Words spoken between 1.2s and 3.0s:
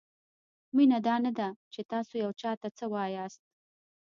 نه ده؛ چې تاسو یو چاته څه